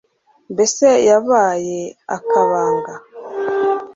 [0.53, 1.81] mbese yabaye
[2.17, 2.93] akabanga